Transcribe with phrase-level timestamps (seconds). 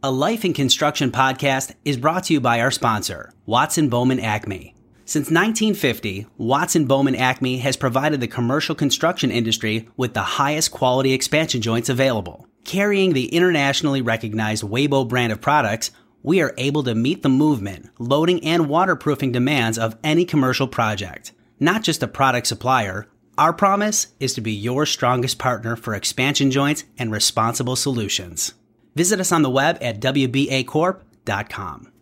[0.00, 4.72] A Life in Construction podcast is brought to you by our sponsor, Watson Bowman Acme.
[5.04, 11.12] Since 1950, Watson Bowman Acme has provided the commercial construction industry with the highest quality
[11.12, 12.46] expansion joints available.
[12.62, 15.90] Carrying the internationally recognized Wabo brand of products,
[16.22, 21.32] we are able to meet the movement, loading, and waterproofing demands of any commercial project.
[21.58, 26.52] Not just a product supplier, our promise is to be your strongest partner for expansion
[26.52, 28.54] joints and responsible solutions.
[28.98, 31.92] Visit us on the web at WBAcorp.com.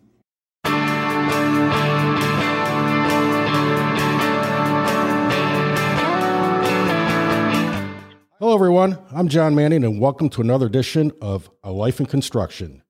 [8.39, 8.97] Hello, everyone.
[9.11, 12.81] I'm John Manning, and welcome to another edition of A Life in Construction.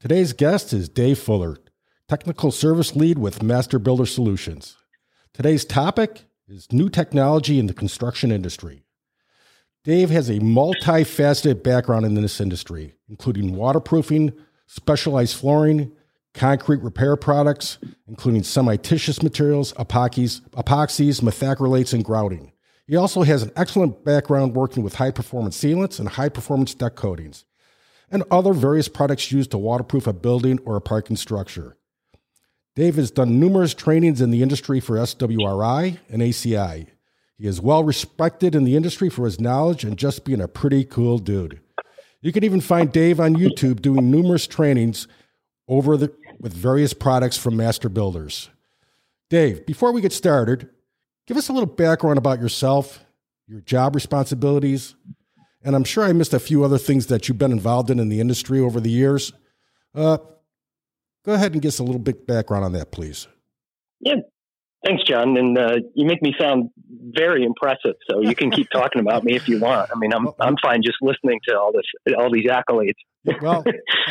[0.00, 1.58] Today's guest is Dave Fuller,
[2.08, 4.78] Technical Service Lead with Master Builder Solutions.
[5.34, 8.84] Today's topic is new technology in the construction industry.
[9.82, 14.32] Dave has a multifaceted background in this industry, including waterproofing,
[14.66, 15.90] specialized flooring,
[16.34, 22.52] concrete repair products, including cementitious materials, epoxies, epoxies, methacrylates, and grouting.
[22.86, 26.94] He also has an excellent background working with high performance sealants and high performance deck
[26.94, 27.44] coatings,
[28.10, 31.78] and other various products used to waterproof a building or a parking structure.
[32.76, 36.88] Dave has done numerous trainings in the industry for SWRI and ACI.
[37.40, 40.84] He is well respected in the industry for his knowledge and just being a pretty
[40.84, 41.58] cool dude.
[42.20, 45.08] You can even find Dave on YouTube doing numerous trainings
[45.66, 48.50] over the with various products from master builders.
[49.30, 50.68] Dave, before we get started,
[51.26, 53.06] give us a little background about yourself,
[53.48, 54.94] your job responsibilities,
[55.62, 58.10] and I'm sure I missed a few other things that you've been involved in in
[58.10, 59.32] the industry over the years.
[59.94, 60.18] Uh,
[61.24, 63.28] go ahead and give us a little bit background on that, please.
[64.00, 64.16] Yeah,
[64.84, 65.36] Thanks, John.
[65.36, 67.96] And uh, you make me sound very impressive.
[68.08, 69.90] So you can keep talking about me if you want.
[69.94, 72.94] I mean, I'm I'm fine just listening to all this, all these accolades.
[73.42, 73.62] well,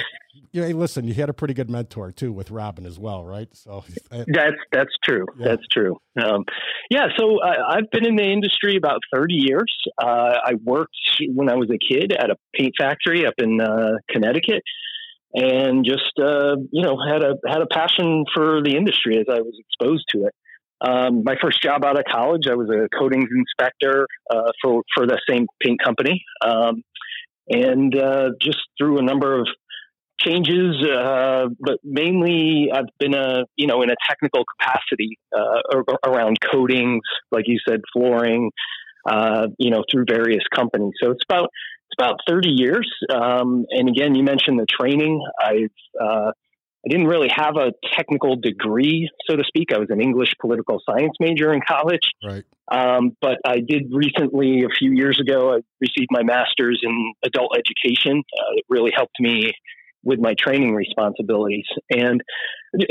[0.52, 0.66] yeah.
[0.66, 3.50] Hey, listen, you had a pretty good mentor too with Robin as well, right?
[3.53, 5.26] So I, that's that's true.
[5.38, 5.48] Yeah.
[5.48, 5.98] That's true.
[6.23, 6.45] Um,
[6.92, 7.08] yeah.
[7.17, 9.76] So I, have been in the industry about 30 years.
[9.99, 10.95] Uh, I worked
[11.33, 14.61] when I was a kid at a paint factory up in uh, Connecticut
[15.33, 19.42] and just uh, you know had a had a passion for the industry as I
[19.42, 20.33] was exposed to it.
[20.82, 25.06] Um, my first job out of college, I was a coatings inspector uh, for for
[25.06, 26.84] the same paint company, um,
[27.50, 29.48] and uh, just through a number of
[30.20, 36.38] changes, uh, but mainly I've been a you know in a technical capacity uh, around
[36.52, 37.02] coatings,
[37.32, 38.52] like you said, flooring,
[39.10, 40.94] uh, you know, through various companies.
[41.02, 41.50] So it's about
[41.89, 42.89] it's about thirty years.
[43.14, 45.22] Um, and again, you mentioned the training.
[45.42, 45.70] I've
[46.02, 46.32] uh,
[46.86, 49.73] I didn't really have a technical degree, so to speak.
[49.73, 52.12] I was an English political science major in college.
[52.23, 52.44] Right.
[52.72, 57.58] Um, but I did recently, a few years ago, I received my master's in adult
[57.58, 58.20] education.
[58.20, 59.52] Uh, it really helped me
[60.04, 61.66] with my training responsibilities.
[61.89, 62.22] And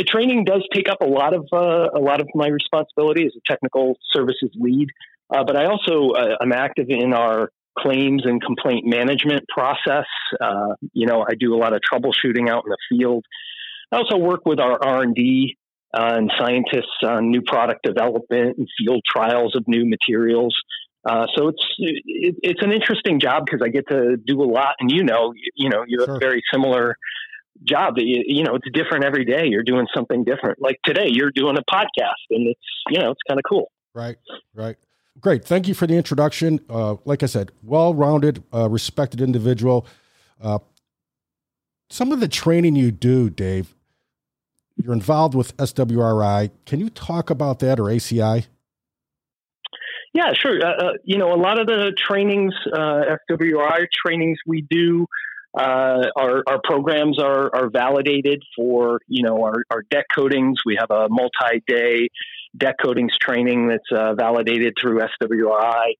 [0.06, 3.40] training does take up a lot of uh, a lot of my responsibility as a
[3.50, 4.88] technical services lead.
[5.34, 10.06] Uh, but I also uh, I'm active in our claims and complaint management process.
[10.40, 13.24] Uh, you know, I do a lot of troubleshooting out in the field.
[13.92, 15.56] I also work with our R and D
[15.94, 20.54] uh, and scientists on new product development and field trials of new materials.
[21.08, 24.74] Uh, so it's it, it's an interesting job because I get to do a lot,
[24.80, 26.16] and you know, you know, you have sure.
[26.16, 26.96] a very similar
[27.64, 29.46] job that you, you know it's different every day.
[29.46, 30.60] You're doing something different.
[30.60, 32.60] Like today, you're doing a podcast, and it's
[32.90, 33.70] you know it's kind of cool.
[33.94, 34.16] Right,
[34.54, 34.76] right.
[35.20, 35.44] Great.
[35.44, 36.60] Thank you for the introduction.
[36.70, 39.84] Uh, like I said, well-rounded, uh, respected individual.
[40.40, 40.60] Uh,
[41.90, 43.74] some of the training you do, Dave,
[44.82, 46.50] you're involved with SWRI.
[46.66, 48.46] Can you talk about that or ACI?
[50.14, 50.58] Yeah, sure.
[50.64, 55.06] Uh, uh, you know, a lot of the trainings, uh, SWRI trainings we do,
[55.56, 60.58] uh, our, our programs are, are validated for, you know, our, our deck coatings.
[60.64, 62.08] We have a multi day
[62.56, 65.92] deck coatings training that's uh, validated through SWRI.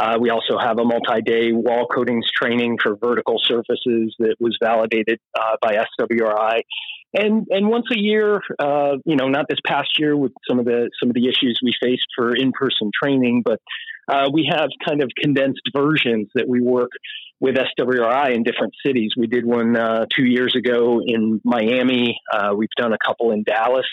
[0.00, 5.18] Uh, we also have a multi-day wall coatings training for vertical surfaces that was validated
[5.38, 6.62] uh, by SWRI
[7.12, 10.64] and and once a year, uh, you know, not this past year with some of
[10.64, 13.60] the some of the issues we faced for in person training, but
[14.08, 16.90] uh, we have kind of condensed versions that we work
[17.40, 19.12] with SWRI in different cities.
[19.16, 22.20] We did one uh, two years ago in Miami.
[22.32, 23.86] Uh, we've done a couple in Dallas,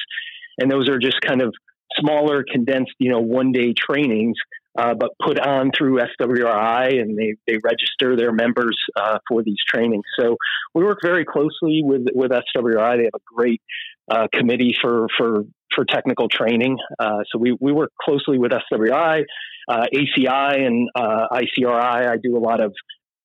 [0.59, 1.53] and those are just kind of
[1.99, 4.37] smaller, condensed, you know, one day trainings
[4.77, 9.57] uh, but put on through SWRI, and they, they register their members uh, for these
[9.67, 10.05] trainings.
[10.19, 10.37] So
[10.73, 12.97] we work very closely with with SWRI.
[12.97, 13.61] They have a great
[14.09, 15.43] uh, committee for for
[15.73, 16.77] for technical training.
[16.99, 19.23] Uh, so we we work closely with SWRI,
[19.67, 22.09] uh, ACI, and uh, ICRI.
[22.09, 22.73] I do a lot of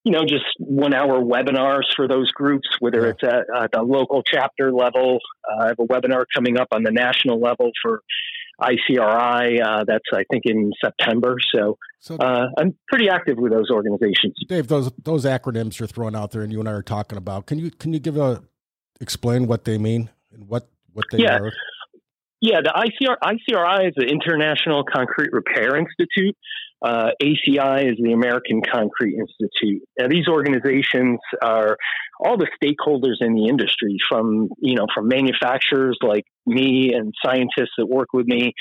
[0.05, 4.22] you know, just one hour webinars for those groups, whether it's at, at the local
[4.25, 5.19] chapter level.
[5.48, 8.02] Uh, I have a webinar coming up on the national level for
[8.60, 9.62] ICRI.
[9.64, 11.37] Uh, that's, I think, in September.
[11.54, 14.34] So, so uh, I'm pretty active with those organizations.
[14.49, 17.46] Dave, those those acronyms you're throwing out there, and you and I are talking about.
[17.46, 18.43] Can you can you give a
[19.00, 21.38] explain what they mean and what what they yeah.
[21.38, 21.52] are?
[22.40, 26.37] Yeah, the ICR, ICRI is the International Concrete Repair Institute.
[26.82, 29.82] Uh, ACI is the American Concrete Institute.
[29.99, 31.76] Now, these organizations are
[32.19, 37.75] all the stakeholders in the industry, from you know, from manufacturers like me and scientists
[37.79, 38.52] that work with me,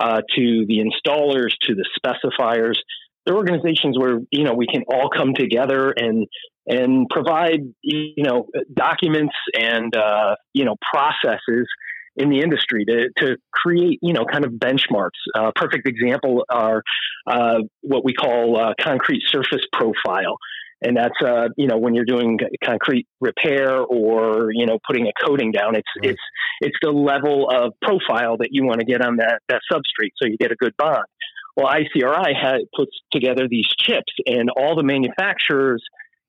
[0.00, 2.76] uh, to the installers, to the specifiers.
[3.24, 6.26] They're organizations where you know we can all come together and
[6.66, 11.66] and provide you know documents and uh, you know processes
[12.20, 15.20] in the industry to, to create, you know, kind of benchmarks.
[15.34, 16.82] A uh, perfect example are
[17.26, 20.36] uh, what we call uh, concrete surface profile.
[20.82, 25.12] And that's, uh, you know, when you're doing concrete repair or, you know, putting a
[25.22, 26.10] coating down, it's, right.
[26.10, 26.22] it's,
[26.60, 30.26] it's the level of profile that you want to get on that, that substrate so
[30.26, 31.04] you get a good bond.
[31.56, 35.82] Well, ICRI had, puts together these chips and all the manufacturers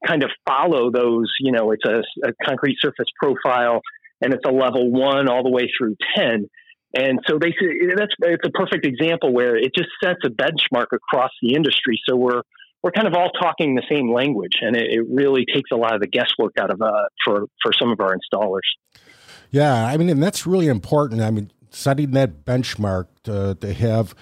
[0.05, 3.81] kind of follow those, you know, it's a, a concrete surface profile
[4.21, 6.49] and it's a level one all the way through 10.
[6.93, 7.53] And so they
[7.95, 11.99] that's it's a perfect example where it just sets a benchmark across the industry.
[12.07, 12.41] So we're
[12.83, 15.93] we're kind of all talking the same language, and it, it really takes a lot
[15.93, 16.91] of the guesswork out of uh,
[17.25, 18.67] for for some of our installers.
[19.51, 21.21] Yeah, I mean, and that's really important.
[21.21, 24.15] I mean, setting that benchmark to, to have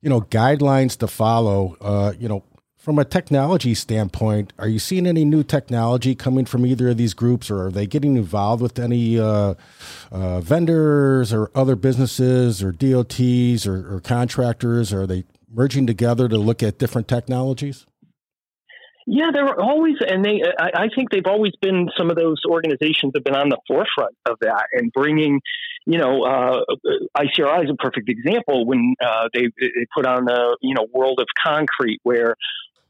[0.00, 1.76] you know guidelines to follow.
[1.80, 2.44] Uh, you know,
[2.88, 7.12] from a technology standpoint, are you seeing any new technology coming from either of these
[7.12, 9.52] groups, or are they getting involved with any uh,
[10.10, 14.90] uh, vendors or other businesses or DOTs or, or contractors?
[14.90, 17.84] Are they merging together to look at different technologies?
[19.06, 22.40] Yeah, there are always, and they, I, I, think they've always been some of those
[22.48, 25.42] organizations have been on the forefront of that and bringing,
[25.84, 26.60] you know, uh,
[27.18, 31.20] ICRI is a perfect example when uh, they, they put on the, you know, World
[31.20, 32.34] of Concrete, where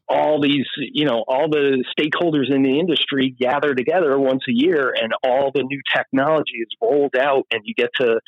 [0.08, 4.94] all these, you know, all the stakeholders in the industry gather together once a year
[4.98, 8.20] and all the new technology is rolled out and you get to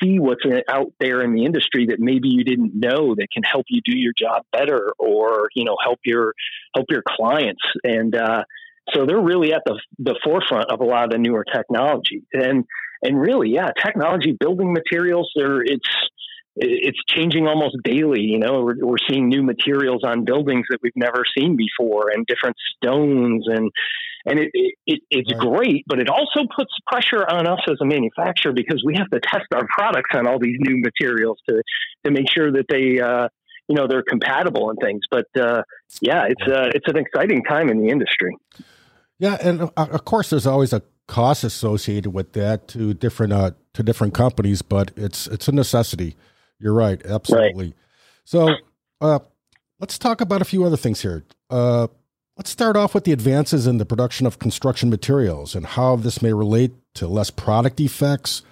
[0.00, 3.64] see what's out there in the industry that maybe you didn't know that can help
[3.68, 6.34] you do your job better or, you know, help your,
[6.74, 7.62] help your clients.
[7.82, 8.44] And, uh,
[8.94, 12.64] so they're really at the, the forefront of a lot of the newer technology and,
[13.02, 15.88] and really, yeah, technology, building materials, there it's,
[16.56, 18.22] it's changing almost daily.
[18.22, 22.26] You know, we're, we're, seeing new materials on buildings that we've never seen before, and
[22.26, 23.70] different stones, and
[24.24, 24.50] and it,
[24.86, 25.40] it it's right.
[25.40, 29.20] great, but it also puts pressure on us as a manufacturer because we have to
[29.20, 31.62] test our products on all these new materials to
[32.04, 33.00] to make sure that they.
[33.00, 33.28] Uh,
[33.68, 35.60] you know they're compatible and things, but uh,
[36.00, 38.30] yeah, it's uh, it's an exciting time in the industry.
[39.18, 43.50] Yeah, and uh, of course, there's always a cost associated with that to different uh,
[43.74, 46.14] to different companies, but it's it's a necessity.
[46.58, 47.04] You're right.
[47.04, 47.66] Absolutely.
[47.66, 47.74] Right.
[48.24, 48.54] So
[49.00, 49.18] uh,
[49.78, 51.24] let's talk about a few other things here.
[51.50, 51.88] Uh,
[52.36, 56.22] let's start off with the advances in the production of construction materials and how this
[56.22, 58.42] may relate to less product defects.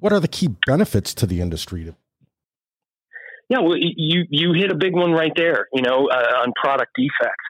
[0.00, 1.94] What are the key benefits to the industry?
[3.48, 5.68] Yeah, well, you you hit a big one right there.
[5.72, 7.44] You know, uh, on product defects.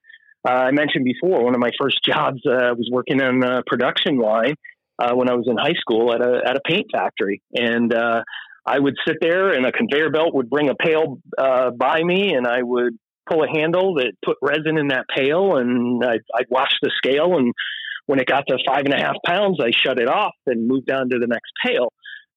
[0.47, 4.19] Uh, I mentioned before one of my first jobs uh, was working on the production
[4.19, 4.57] line
[4.99, 8.23] uh, when I was in high school at a at a paint factory, and uh,
[8.67, 12.35] I would sit there and a conveyor belt would bring a pail uh, by me
[12.35, 16.47] and I would pull a handle that put resin in that pail and I'd, I'd
[16.51, 17.37] wash the scale.
[17.37, 17.55] And
[18.07, 20.91] when it got to five and a half pounds, I shut it off and moved
[20.91, 21.93] on to the next pail.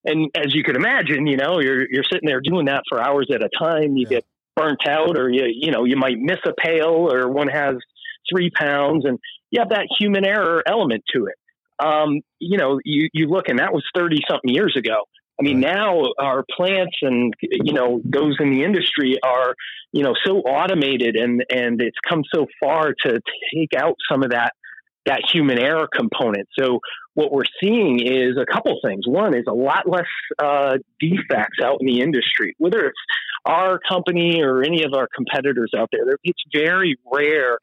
[0.05, 3.29] And as you can imagine, you know, you're, you're sitting there doing that for hours
[3.33, 3.97] at a time.
[3.97, 4.17] You yeah.
[4.17, 7.75] get burnt out or you, you know, you might miss a pail or one has
[8.31, 9.17] three pounds and
[9.49, 11.35] you have that human error element to it.
[11.83, 15.05] Um, you know, you, you look and that was 30 something years ago
[15.39, 15.73] I mean, right.
[15.73, 19.55] now our plants and you know those in the industry are
[19.91, 23.21] you know so automated and and it's come so far to
[23.53, 24.53] take out some of that
[25.05, 26.47] that human error component.
[26.57, 26.79] So
[27.13, 29.07] what we're seeing is a couple things.
[29.07, 30.03] One is a lot less
[30.37, 32.99] uh, defects out in the industry, whether it's
[33.45, 36.03] our company or any of our competitors out there.
[36.23, 37.57] It's very rare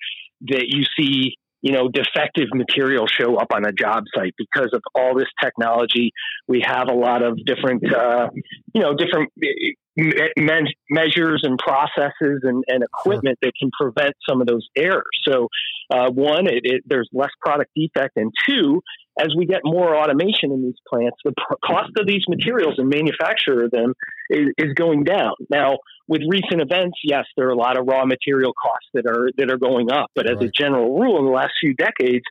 [0.49, 4.81] that you see you know, defective material show up on a job site because of
[4.95, 6.13] all this technology.
[6.47, 8.29] We have a lot of different, uh,
[8.73, 13.51] you know, different me- measures and processes and, and equipment sure.
[13.51, 15.03] that can prevent some of those errors.
[15.29, 15.49] So,
[15.91, 18.81] uh, one, it, it, there's less product defect, and two,
[19.19, 22.89] as we get more automation in these plants, the pr- cost of these materials and
[22.89, 23.93] manufacture them
[24.31, 25.33] is, is going down.
[25.51, 29.31] Now, with recent events, yes, there are a lot of raw material costs that are
[29.39, 30.11] that are going up.
[30.15, 30.49] But as right.
[30.49, 32.25] a general rule, in the last few decades,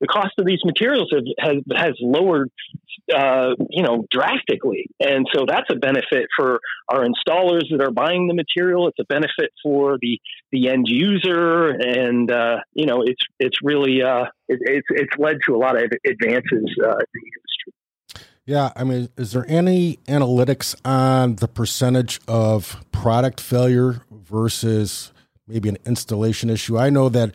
[0.00, 2.50] the cost of these materials have, has, has lowered,
[3.14, 4.86] uh, you know, drastically.
[4.98, 8.88] And so that's a benefit for our installers that are buying the material.
[8.88, 10.18] It's a benefit for the,
[10.50, 11.68] the end user.
[11.68, 15.76] And, uh, you know, it's, it's really, uh, it, it's, it's led to a lot
[15.76, 18.31] of advances uh, in the industry.
[18.44, 25.12] Yeah, I mean, is there any analytics on the percentage of product failure versus
[25.46, 26.76] maybe an installation issue?
[26.76, 27.34] I know that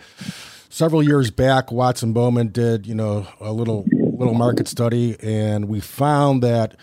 [0.70, 5.80] several years back, Watson Bowman did you know a little little market study, and we
[5.80, 6.76] found that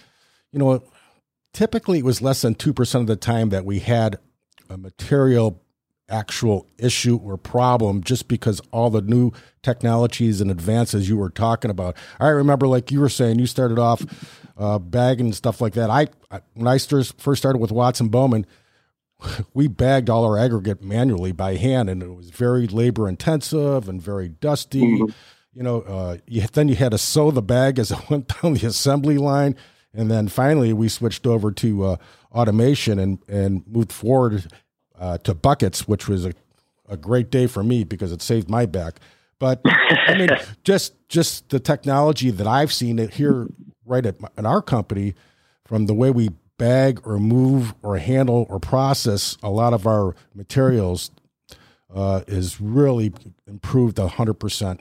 [0.53, 0.83] you know
[1.53, 4.17] typically it was less than two percent of the time that we had
[4.71, 5.63] a material
[6.09, 9.33] actual issue or problem just because all the new
[9.63, 11.97] technologies and advances you were talking about.
[12.21, 14.03] I remember, like you were saying, you started off
[14.57, 15.91] uh, bagging stuff like that.
[15.91, 18.47] I, I when I first started with Watson Bowman
[19.55, 24.01] we bagged all our aggregate manually by hand, and it was very labor intensive and
[24.01, 24.83] very dusty.
[24.83, 25.13] Mm-hmm.
[25.55, 28.55] You know, uh, you, then you had to sew the bag as it went down
[28.55, 29.57] the assembly line,
[29.93, 31.97] and then finally we switched over to uh,
[32.33, 34.47] automation and and moved forward
[34.99, 36.33] uh, to buckets, which was a,
[36.89, 39.01] a great day for me because it saved my back.
[39.39, 40.29] But I mean,
[40.65, 43.49] just just the technology that I've seen it here
[43.85, 45.15] right at my, in our company,
[45.67, 50.15] from the way we bag or move or handle or process a lot of our
[50.35, 51.11] materials
[51.95, 53.13] uh, is really
[53.47, 54.81] improved hundred percent.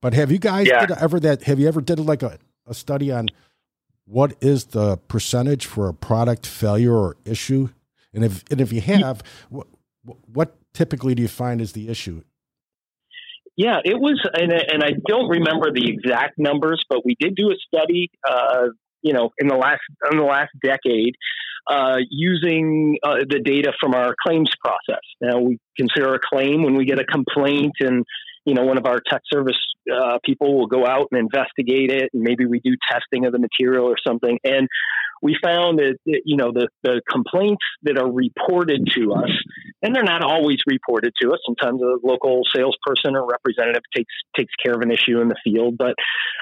[0.00, 0.86] But have you guys yeah.
[1.00, 1.44] ever that?
[1.44, 3.28] Have you ever did like a, a study on
[4.04, 7.70] what is the percentage for a product failure or issue?
[8.16, 9.68] And if and if you have, what,
[10.32, 12.22] what typically do you find is the issue?
[13.56, 17.50] Yeah, it was, and, and I don't remember the exact numbers, but we did do
[17.50, 18.66] a study uh,
[19.02, 19.80] you know in the last
[20.10, 21.14] in the last decade
[21.68, 25.02] uh, using uh, the data from our claims process.
[25.20, 28.04] Now we consider a claim when we get a complaint, and
[28.44, 29.58] you know one of our tech service
[29.92, 33.38] uh, people will go out and investigate it, and maybe we do testing of the
[33.38, 34.38] material or something.
[34.44, 34.68] And
[35.22, 39.30] we found that, you know the, the complaints that are reported to us,
[39.82, 41.38] and they're not always reported to us.
[41.46, 45.76] Sometimes a local salesperson or representative takes takes care of an issue in the field,
[45.78, 45.94] but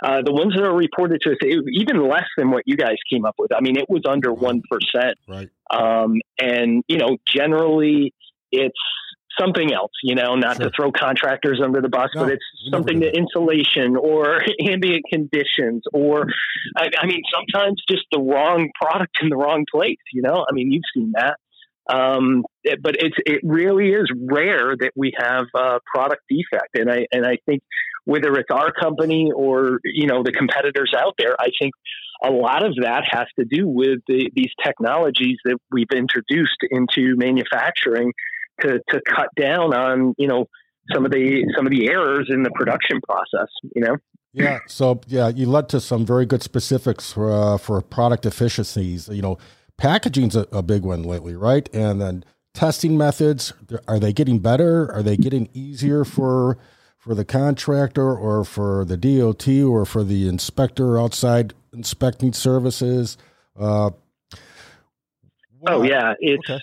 [0.04, 3.24] uh, the ones that are reported to us, even less than what you guys came
[3.24, 3.52] up with.
[3.54, 5.48] I mean, it was under one percent, right?
[5.70, 8.12] Um, and you know, generally,
[8.50, 8.78] it's
[9.38, 10.66] something else, you know, not sure.
[10.66, 15.82] to throw contractors under the bus, no, but it's something to insulation or ambient conditions,
[15.92, 16.26] or
[16.76, 20.44] I, I, mean, sometimes just the wrong product in the wrong place, you know.
[20.48, 21.36] I mean, you've seen that.
[21.86, 26.90] Um, it, but it's it really is rare that we have a product defect, and
[26.90, 27.62] I and I think
[28.06, 31.74] whether it's our company or you know the competitors out there, I think
[32.24, 37.16] a lot of that has to do with the, these technologies that we've introduced into
[37.16, 38.12] manufacturing
[38.60, 40.46] to to cut down on you know
[40.92, 43.48] some of the some of the errors in the production process.
[43.74, 43.96] You know.
[44.32, 44.58] Yeah.
[44.66, 49.08] So yeah, you led to some very good specifics for uh, for product efficiencies.
[49.08, 49.38] You know,
[49.78, 51.68] packaging's a, a big one lately, right?
[51.72, 53.52] And then testing methods
[53.86, 54.92] are they getting better?
[54.92, 56.58] Are they getting easier for
[56.98, 63.16] for the contractor or for the DOT or for the inspector outside inspecting services?
[63.58, 63.90] Uh,
[65.68, 66.50] oh yeah, it's.
[66.50, 66.60] Okay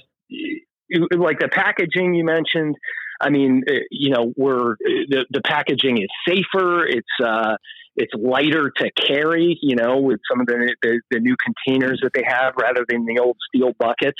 [1.18, 2.76] like the packaging you mentioned.
[3.20, 4.76] I mean, uh, you know, we're
[5.10, 6.86] the, the packaging is safer.
[6.88, 7.56] It's uh,
[7.96, 9.58] it's lighter to carry.
[9.62, 13.06] You know, with some of the, the, the new containers that they have rather than
[13.06, 14.18] the old steel buckets.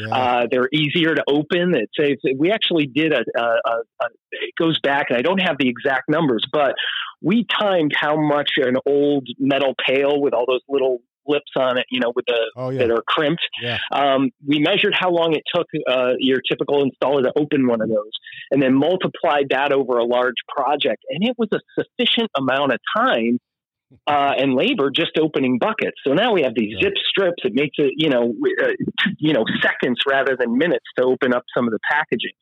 [0.00, 0.14] Yeah.
[0.14, 1.74] Uh, they're easier to open.
[1.74, 2.20] It saves.
[2.38, 4.06] We actually did a, a, a, a.
[4.32, 6.74] It goes back, and I don't have the exact numbers, but
[7.22, 11.86] we timed how much an old metal pail with all those little lips on it,
[11.90, 12.78] you know, with the oh, yeah.
[12.78, 13.42] that are crimped.
[13.62, 13.78] Yeah.
[13.92, 17.88] Um, we measured how long it took uh, your typical installer to open one of
[17.88, 18.12] those,
[18.50, 22.78] and then multiplied that over a large project, and it was a sufficient amount of
[22.96, 23.38] time
[24.06, 25.96] uh, and labor just opening buckets.
[26.06, 27.42] So now we have these zip strips.
[27.44, 28.68] It makes it, you know, uh,
[29.18, 32.32] you know, seconds rather than minutes to open up some of the packaging.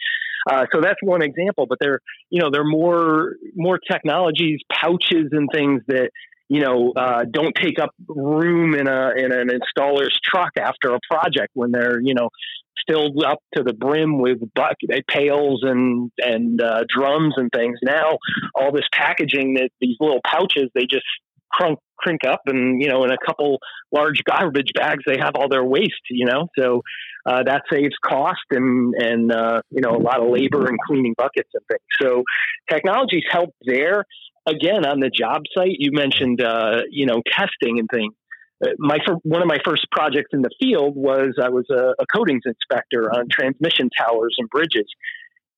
[0.50, 1.66] Uh, so that's one example.
[1.68, 6.10] But there, you know, there are more more technologies, pouches, and things that
[6.50, 10.99] you know, uh, don't take up room in a in an installer's truck after a
[11.09, 12.28] project when they're you know
[12.88, 17.78] filled up to the brim with bucket pails and and uh, drums and things.
[17.85, 18.19] Now
[18.57, 21.04] all this packaging that these little pouches they just
[21.54, 23.59] crunk crink up and you know in a couple
[23.92, 26.49] large garbage bags they have all their waste you know?
[26.59, 26.83] So
[27.26, 31.14] uh, that saves cost and and uh, you know a lot of labor and cleaning
[31.16, 31.80] buckets and things.
[32.02, 32.25] So
[32.69, 34.04] technologies help there
[34.50, 38.14] again on the job site, you mentioned uh, you know testing and things.
[38.78, 42.42] my one of my first projects in the field was I was a, a coatings
[42.45, 44.87] inspector on transmission towers and bridges,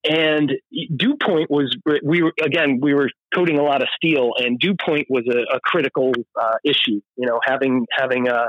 [0.08, 0.52] and
[0.96, 4.74] dew point was we were again we were coating a lot of steel, and dew
[4.74, 7.00] point was a, a critical uh, issue.
[7.16, 8.46] You know, having having a,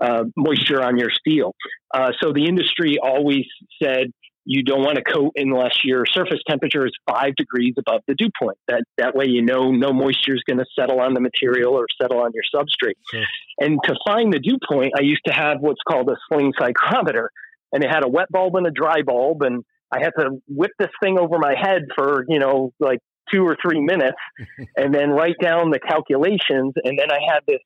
[0.00, 1.54] uh, moisture on your steel.
[1.94, 3.44] Uh, so the industry always
[3.82, 4.08] said
[4.44, 8.28] you don't want to coat unless your surface temperature is five degrees above the dew
[8.38, 8.58] point.
[8.68, 11.86] That that way you know no moisture is going to settle on the material or
[12.00, 12.96] settle on your substrate.
[13.10, 13.24] Sure.
[13.58, 17.28] And to find the dew point, I used to have what's called a sling psychrometer,
[17.72, 20.72] and it had a wet bulb and a dry bulb, and I had to whip
[20.78, 22.98] this thing over my head for you know like
[23.32, 24.18] two or three minutes,
[24.76, 27.60] and then write down the calculations, and then I had this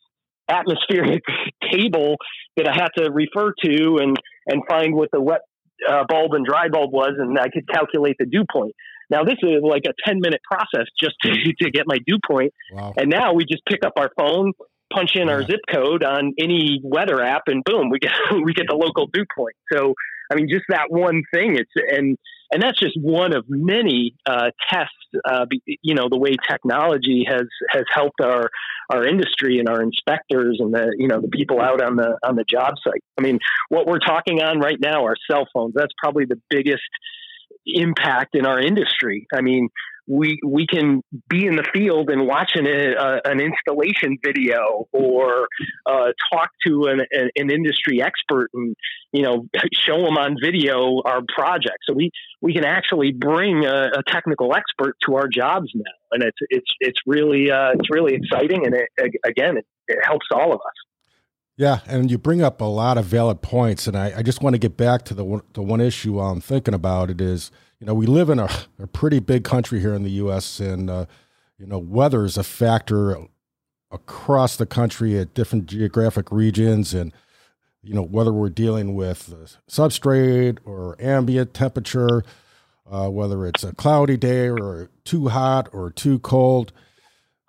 [0.48, 1.22] atmospheric
[1.72, 2.16] table
[2.56, 4.16] that I had to refer to and
[4.46, 5.40] and find what the wet
[5.88, 8.74] uh, bulb and dry bulb was, and I could calculate the dew point.
[9.10, 11.30] Now this is like a ten minute process just to,
[11.62, 12.52] to get my dew point.
[12.72, 12.94] Wow.
[12.96, 14.52] And now we just pick up our phone,
[14.92, 15.34] punch in yeah.
[15.34, 18.12] our zip code on any weather app, and boom, we get
[18.44, 19.56] we get the local dew point.
[19.72, 19.94] So
[20.30, 21.56] I mean, just that one thing.
[21.56, 22.16] It's and
[22.50, 24.94] and that's just one of many uh, tests.
[25.24, 25.46] Uh,
[25.82, 28.50] you know, the way technology has has helped our
[28.90, 32.36] our industry and our inspectors and the you know the people out on the on
[32.36, 33.02] the job site.
[33.18, 35.74] I mean, what we're talking on right now are cell phones.
[35.74, 36.82] That's probably the biggest
[37.66, 39.26] impact in our industry.
[39.32, 39.68] I mean,
[40.08, 45.48] we we can be in the field and watch an, uh, an installation video or
[45.86, 47.00] uh, talk to an,
[47.36, 48.74] an industry expert and
[49.12, 49.46] you know
[49.86, 51.78] show them on video our project.
[51.86, 52.10] So we
[52.40, 56.70] we can actually bring a, a technical expert to our jobs now, and it's it's
[56.80, 58.88] it's really uh, it's really exciting, and it,
[59.24, 60.74] again it, it helps all of us.
[61.58, 64.54] Yeah, and you bring up a lot of valid points, and I, I just want
[64.54, 67.10] to get back to the one, the one issue I'm thinking about.
[67.10, 67.50] It is,
[67.80, 70.90] you know, we live in a, a pretty big country here in the U.S., and
[70.90, 71.06] uh,
[71.58, 73.16] you know, weather is a factor
[73.90, 77.12] across the country at different geographic regions, and
[77.82, 79.32] you know, whether we're dealing with
[79.70, 82.24] substrate or ambient temperature,
[82.90, 86.72] uh, whether it's a cloudy day or too hot or too cold.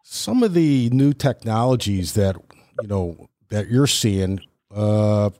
[0.03, 2.35] Some of the new technologies that
[2.81, 4.41] you know that you're seeing,
[4.73, 5.31] uh,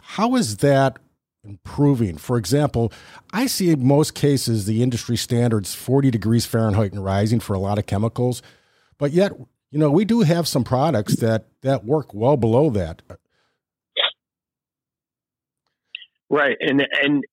[0.00, 0.98] how is that
[1.44, 2.16] improving?
[2.16, 2.92] For example,
[3.32, 7.58] I see in most cases the industry standards 40 degrees Fahrenheit and rising for a
[7.58, 8.42] lot of chemicals,
[8.98, 9.32] but yet,
[9.70, 13.02] you know, we do have some products that that work well below that.
[16.32, 17.24] Right, and and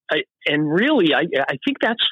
[0.45, 2.03] and really, I I think that's,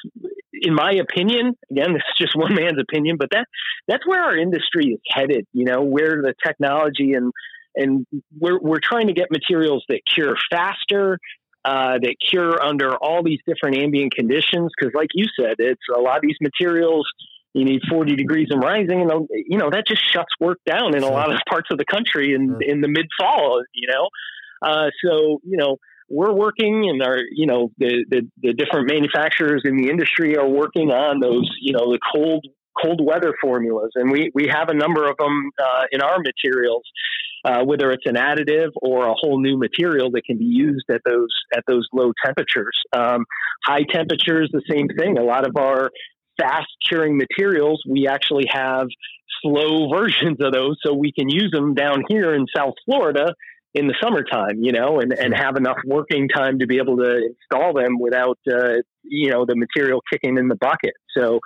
[0.54, 3.46] in my opinion, again, this is just one man's opinion, but that
[3.86, 5.46] that's where our industry is headed.
[5.52, 7.32] You know, where the technology and
[7.74, 8.06] and
[8.38, 11.18] we're we're trying to get materials that cure faster,
[11.64, 14.70] uh, that cure under all these different ambient conditions.
[14.78, 17.06] Because, like you said, it's a lot of these materials.
[17.54, 21.02] You need 40 degrees and rising, and you know that just shuts work down in
[21.02, 22.62] a lot of parts of the country in sure.
[22.62, 23.62] in the mid fall.
[23.74, 24.08] You know,
[24.62, 29.62] uh, so you know we're working and our you know the, the, the different manufacturers
[29.64, 32.46] in the industry are working on those you know the cold
[32.82, 36.82] cold weather formulas and we we have a number of them uh, in our materials
[37.44, 41.00] uh, whether it's an additive or a whole new material that can be used at
[41.04, 42.76] those at those low temperatures.
[42.92, 43.24] Um,
[43.64, 45.18] high temperatures, the same thing.
[45.18, 45.90] A lot of our
[46.40, 48.86] fast curing materials, we actually have
[49.42, 53.34] slow versions of those, so we can use them down here in South Florida
[53.74, 57.28] in the summertime, you know, and, and have enough working time to be able to
[57.28, 60.94] install them without, uh, you know, the material kicking in the bucket.
[61.16, 61.40] So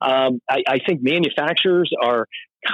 [0.00, 2.26] um, I, I think manufacturers are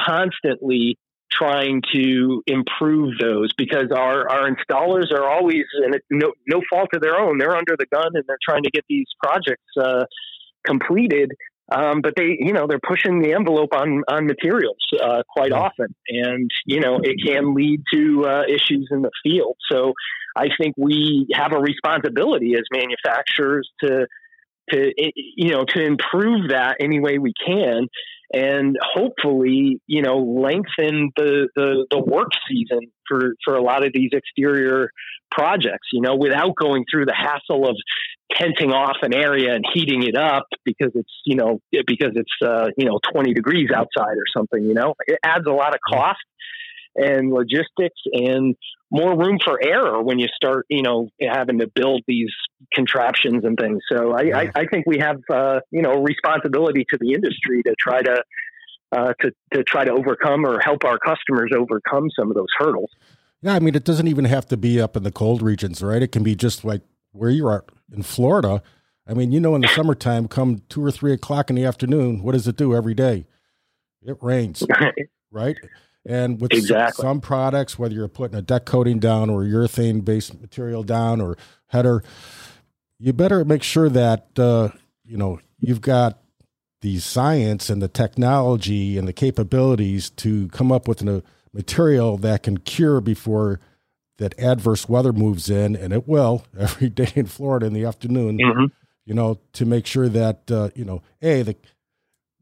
[0.07, 0.99] constantly
[1.33, 7.01] trying to improve those because our, our installers are always and no no fault of
[7.01, 10.05] their own they're under the gun and they're trying to get these projects uh,
[10.65, 11.33] completed.
[11.73, 15.95] Um, but they you know they're pushing the envelope on on materials uh, quite often.
[16.09, 19.57] And you know it can lead to uh, issues in the field.
[19.71, 19.95] So
[20.37, 24.07] I think we have a responsibility as manufacturers to
[24.71, 27.87] to you know to improve that any way we can
[28.33, 33.93] and hopefully, you know, lengthen the, the, the work season for, for a lot of
[33.93, 34.91] these exterior
[35.31, 37.77] projects, you know, without going through the hassle of
[38.35, 42.69] tenting off an area and heating it up because it's, you know, because it's, uh,
[42.77, 46.19] you know, 20 degrees outside or something, you know, it adds a lot of cost
[46.97, 48.57] and logistics and
[48.91, 52.31] more room for error when you start, you know, having to build these
[52.75, 53.81] contraptions and things.
[53.91, 54.39] So I, yeah.
[54.39, 58.23] I, I, think we have, uh, you know, responsibility to the industry to try to,
[58.93, 62.91] uh, to, to try to overcome or help our customers overcome some of those hurdles.
[63.43, 66.03] Yeah, I mean, it doesn't even have to be up in the cold regions, right?
[66.03, 68.63] It can be just like where you are in Florida.
[69.07, 72.23] I mean, you know, in the summertime, come two or three o'clock in the afternoon,
[72.23, 73.27] what does it do every day?
[74.03, 74.63] It rains,
[75.31, 75.57] right?
[76.07, 77.03] And with exactly.
[77.03, 81.37] some products, whether you're putting a deck coating down or urethane based material down or
[81.67, 82.03] header,
[82.99, 84.71] you better make sure that uh,
[85.05, 86.19] you know you've got
[86.81, 92.43] the science and the technology and the capabilities to come up with a material that
[92.43, 93.61] can cure before
[94.17, 98.39] that adverse weather moves in, and it will every day in Florida in the afternoon.
[98.39, 98.65] Mm-hmm.
[99.05, 101.57] You know, to make sure that uh, you know, a the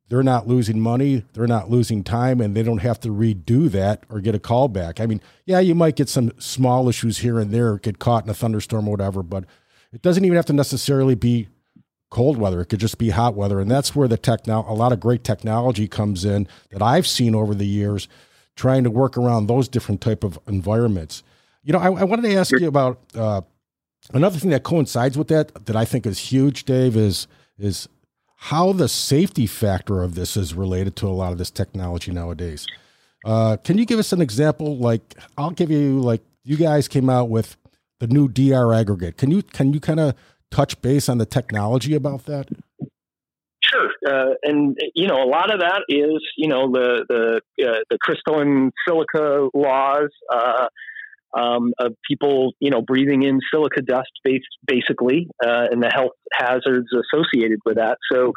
[0.08, 4.04] they're not losing money, they're not losing time, and they don't have to redo that
[4.08, 5.00] or get a call back.
[5.00, 8.30] I mean, yeah, you might get some small issues here and there, get caught in
[8.30, 9.44] a thunderstorm or whatever, but
[9.92, 11.48] it doesn't even have to necessarily be
[12.10, 12.62] cold weather.
[12.62, 15.24] It could just be hot weather, and that's where the techno a lot of great
[15.24, 18.08] technology comes in that I've seen over the years,
[18.56, 21.22] trying to work around those different type of environments.
[21.62, 23.42] You know, I, I wanted to ask you about uh,
[24.14, 27.26] another thing that coincides with that that I think is huge, Dave, is
[27.58, 27.88] is
[28.40, 32.66] how the safety factor of this is related to a lot of this technology nowadays.
[33.24, 34.78] Uh, can you give us an example?
[34.78, 37.56] Like, I'll give you like you guys came out with
[37.98, 39.16] the new DR aggregate.
[39.16, 40.14] Can you can you kind of
[40.52, 42.48] touch base on the technology about that?
[43.60, 47.78] Sure, uh, and you know a lot of that is you know the the uh,
[47.90, 50.10] the crystalline silica laws.
[51.36, 54.10] Um, of people, you know, breathing in silica dust,
[54.66, 57.98] basically, uh, and the health hazards associated with that.
[58.10, 58.32] So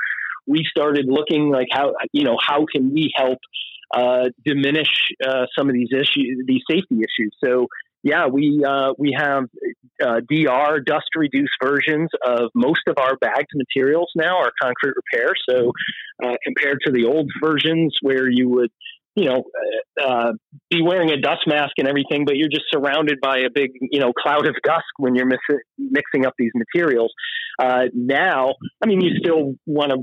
[0.45, 3.39] we started looking like how, you know, how can we help
[3.93, 4.89] uh, diminish
[5.25, 7.35] uh, some of these issues, these safety issues.
[7.43, 7.67] So
[8.03, 9.43] yeah, we uh, we have
[10.03, 15.33] uh, DR dust reduced versions of most of our bagged materials now, our concrete repair.
[15.47, 15.71] So
[16.23, 18.71] uh, compared to the old versions where you would
[19.15, 19.43] you know,
[20.01, 20.31] uh,
[20.69, 23.99] be wearing a dust mask and everything, but you're just surrounded by a big, you
[23.99, 25.29] know, cloud of dust when you're
[25.77, 27.13] mixing up these materials.
[27.61, 29.97] Uh, now, I mean, you still want to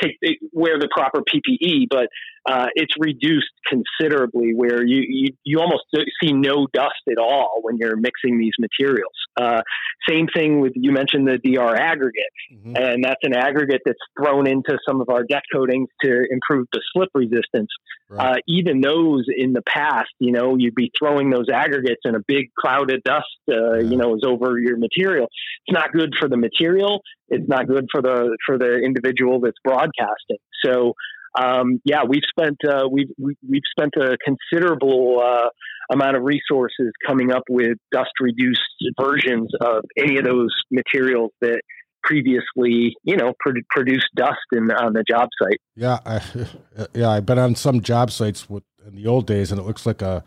[0.00, 0.12] take
[0.52, 2.08] wear the proper PPE, but
[2.50, 5.84] uh, it's reduced considerably where you, you, you almost
[6.22, 9.12] see no dust at all when you're mixing these materials.
[9.38, 9.62] Uh,
[10.08, 12.76] same thing with you mentioned the DR aggregate, mm-hmm.
[12.76, 16.80] and that's an aggregate that's thrown into some of our deck coatings to improve the
[16.92, 17.68] slip resistance.
[18.08, 18.36] Right.
[18.36, 22.20] Uh, even those in the past, you know, you'd be throwing those aggregates and a
[22.26, 23.80] big cloud of dust, uh, yeah.
[23.82, 25.28] you know, is over your material.
[25.66, 27.02] It's not good for the material.
[27.28, 30.38] It's not good for the for the individual that's broadcasting.
[30.64, 30.94] So
[31.38, 35.48] um, yeah, we've spent uh, we've we've spent a considerable uh,
[35.90, 38.60] amount of resources coming up with dust reduced
[39.00, 41.60] versions of any of those materials that
[42.02, 45.60] previously you know pro- produced dust in on the job site.
[45.76, 46.22] Yeah, I,
[46.94, 49.86] yeah, I've been on some job sites with in the old days, and it looks
[49.86, 50.24] like a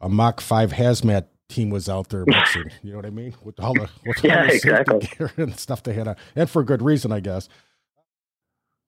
[0.00, 2.70] a Mach Five hazmat team was out there mixing.
[2.82, 3.34] you know what I mean?
[3.42, 5.10] With all the with yeah, the exactly.
[5.18, 7.48] gear and stuff they had, on, and for a good reason, I guess.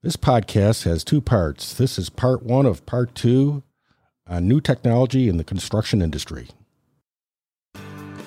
[0.02, 1.74] This podcast has two parts.
[1.74, 3.62] This is part one of part two
[4.30, 6.48] on new technology in the construction industry.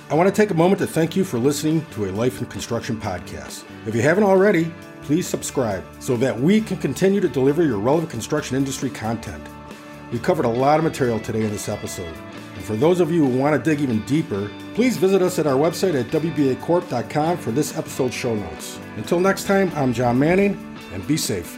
[0.09, 2.45] I want to take a moment to thank you for listening to a Life in
[2.45, 3.63] Construction podcast.
[3.87, 8.11] If you haven't already, please subscribe so that we can continue to deliver your relevant
[8.11, 9.43] construction industry content.
[10.11, 12.15] We covered a lot of material today in this episode.
[12.53, 15.47] And for those of you who want to dig even deeper, please visit us at
[15.47, 18.79] our website at WBAcorp.com for this episode's show notes.
[18.97, 21.57] Until next time, I'm John Manning, and be safe.